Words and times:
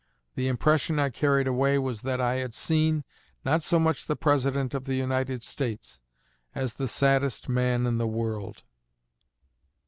The 0.33 0.47
impression 0.47 0.97
I 0.97 1.11
carried 1.11 1.45
away 1.45 1.77
was 1.77 2.01
that 2.01 2.19
I 2.19 2.37
had 2.37 2.55
seen, 2.55 3.03
not 3.45 3.61
so 3.61 3.77
much 3.77 4.07
the 4.07 4.15
President 4.15 4.73
of 4.73 4.85
the 4.85 4.95
United 4.95 5.43
States, 5.43 6.01
as 6.55 6.73
the 6.73 6.87
saddest 6.87 7.47
man 7.47 7.85
in 7.85 7.99
the 7.99 8.07
world." 8.07 8.63